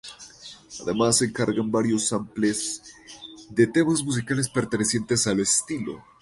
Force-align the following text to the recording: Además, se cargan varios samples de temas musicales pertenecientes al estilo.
Además, 0.81 1.19
se 1.19 1.31
cargan 1.31 1.69
varios 1.69 2.07
samples 2.07 2.81
de 3.51 3.67
temas 3.67 4.01
musicales 4.01 4.49
pertenecientes 4.49 5.27
al 5.27 5.41
estilo. 5.41 6.03